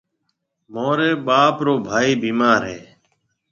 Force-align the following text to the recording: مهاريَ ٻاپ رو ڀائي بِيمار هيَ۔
مهاريَ 0.73 1.11
ٻاپ 1.25 1.55
رو 1.65 1.73
ڀائي 1.87 2.11
بِيمار 2.21 2.61
هيَ۔ 2.71 2.79